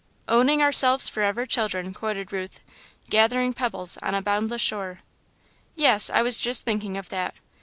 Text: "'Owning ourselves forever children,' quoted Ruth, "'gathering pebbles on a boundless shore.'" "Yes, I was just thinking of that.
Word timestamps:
"'Owning 0.27 0.63
ourselves 0.63 1.07
forever 1.09 1.45
children,' 1.45 1.93
quoted 1.93 2.31
Ruth, 2.33 2.59
"'gathering 3.11 3.53
pebbles 3.53 3.97
on 3.97 4.15
a 4.15 4.21
boundless 4.23 4.59
shore.'" 4.63 5.01
"Yes, 5.75 6.09
I 6.09 6.23
was 6.23 6.39
just 6.39 6.65
thinking 6.65 6.97
of 6.97 7.09
that. 7.09 7.35